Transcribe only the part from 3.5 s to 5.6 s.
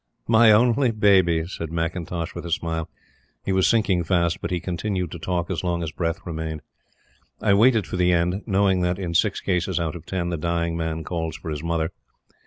was sinking fast, but he continued to talk